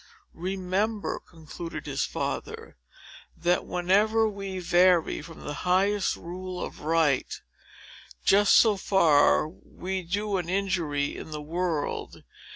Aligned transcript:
"Remember," 0.33 1.19
concluded 1.19 1.85
his 1.85 2.05
father, 2.05 2.75
"that, 3.37 3.67
whenever 3.67 4.27
we 4.27 4.57
vary 4.57 5.21
from 5.21 5.41
the 5.41 5.53
highest 5.61 6.15
rule 6.15 6.59
of 6.59 6.79
right, 6.79 7.39
just 8.25 8.55
so 8.55 8.77
far 8.77 9.47
we 9.47 10.01
do 10.01 10.37
an 10.37 10.49
injury 10.49 11.13
to 11.13 11.23
the 11.25 11.39
world. 11.39 12.23